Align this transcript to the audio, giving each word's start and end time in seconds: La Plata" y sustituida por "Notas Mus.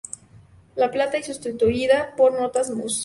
La 0.75 0.89
Plata" 0.89 1.19
y 1.19 1.23
sustituida 1.23 2.15
por 2.15 2.33
"Notas 2.33 2.71
Mus. 2.71 2.99